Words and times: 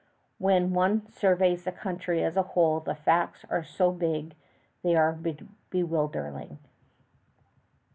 When 0.39 0.73
one 0.73 1.07
surveys 1.11 1.63
the 1.63 1.71
country 1.71 2.23
as 2.23 2.35
a 2.35 2.41
whole, 2.41 2.79
the 2.79 2.95
facts 2.95 3.45
are 3.51 3.61
so 3.63 3.91
big 3.91 4.33
they 4.81 4.95
are 4.95 5.15
bewildering. 5.69 6.57